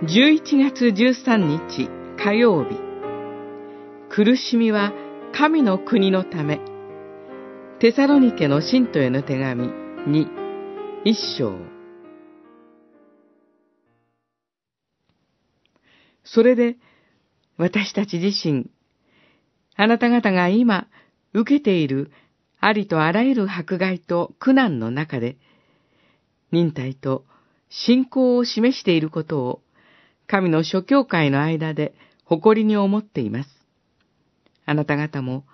[0.00, 1.90] 11月13日
[2.22, 2.78] 火曜日。
[4.08, 4.92] 苦しみは
[5.32, 6.60] 神の国のため。
[7.80, 9.72] テサロニケの信徒への手紙
[10.06, 10.28] に
[11.04, 11.52] 一章。
[16.22, 16.76] それで
[17.56, 18.70] 私たち自身
[19.74, 20.86] あなた方が今
[21.32, 22.12] 受けている
[22.60, 25.38] ありとあらゆる迫害と苦難の中で
[26.52, 27.24] 忍耐と
[27.68, 29.62] 信仰を示していることを
[30.28, 33.50] 神の諸教会の間で誇りに思っています。
[34.64, 35.44] あなた方も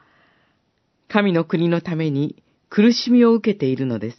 [1.09, 4.19] 神の国のために苦しみを受けているのです。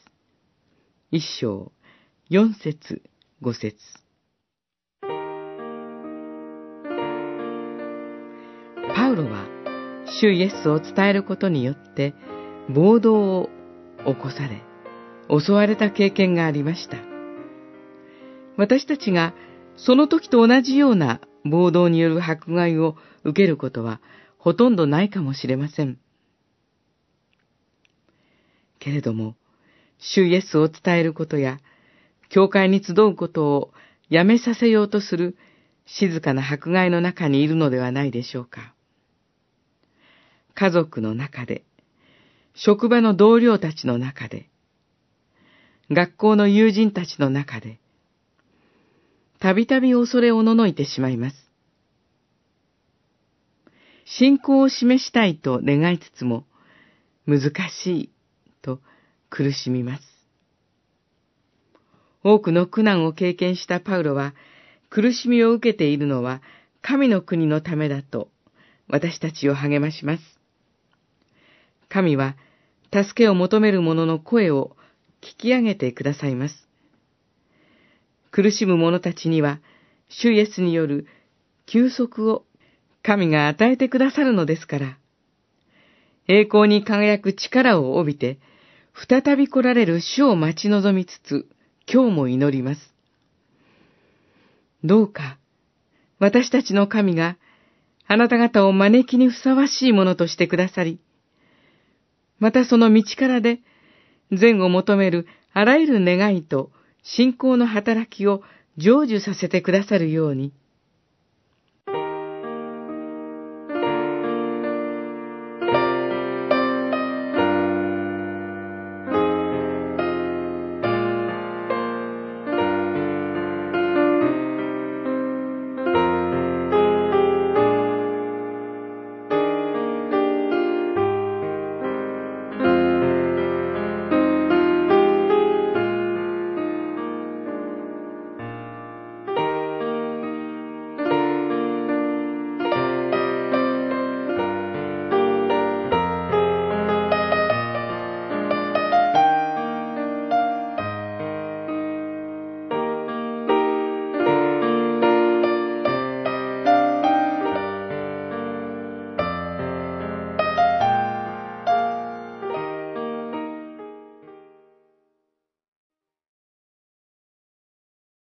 [1.12, 1.74] 一章、
[2.30, 3.02] 四節、
[3.42, 3.76] 五節。
[8.96, 9.46] パウロは、
[10.22, 12.14] 主イエスを伝えることによって、
[12.74, 13.50] 暴動を
[14.06, 14.64] 起こされ、
[15.30, 16.98] 襲われた経験がありました。
[18.56, 19.34] 私たちが
[19.78, 24.02] その時と同じような暴動による迫害を受けることは
[24.38, 25.98] ほとんどないかもしれません。
[28.80, 29.36] けれども、
[29.98, 31.60] 主イエスを伝えることや、
[32.30, 33.74] 教会に集うことを
[34.10, 35.36] やめさせようとする
[35.88, 38.76] 静かな迫害の中にいるのではないでしょうか。
[40.54, 41.64] 家族の中で、
[42.54, 44.50] 職場の同僚たちの中で、
[45.92, 47.80] 学校の友人たちの中で、
[49.40, 51.36] たびたび恐れおののいてしまいます。
[54.06, 56.46] 信仰を示したいと願いつつも、
[57.28, 58.10] 難しい
[58.62, 58.80] と
[59.30, 60.04] 苦しみます。
[62.24, 64.34] 多くの苦難を経験したパウロは、
[64.96, 66.42] 苦しみを受けているのは
[66.82, 68.30] 神の国のためだと
[68.88, 70.24] 私たちを励まします。
[71.90, 72.38] 神は
[72.94, 74.78] 助けを求める者の声を
[75.22, 76.65] 聞き上げてくださいます。
[78.36, 79.62] 苦しむ者たちには、
[80.10, 81.08] 主イエスによる
[81.68, 82.44] 休息を
[83.02, 84.98] 神が与えてくださるのですから、
[86.28, 88.40] 栄光に輝く力を帯びて、
[88.94, 91.48] 再び来られる主を待ち望みつつ、
[91.90, 92.94] 今日も祈ります。
[94.84, 95.38] どうか、
[96.20, 97.38] 私たちの神が、
[98.06, 101.00] あなた方を招きにふさわしいものとしてくださり、
[102.40, 103.62] またその道からで、
[104.34, 106.72] 善を求めるあらゆる願いと
[107.06, 108.42] 信仰の働きを
[108.78, 110.52] 成就させてくださるように、